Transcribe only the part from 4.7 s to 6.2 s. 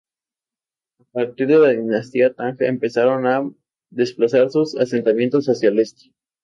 asentamientos hacia el este.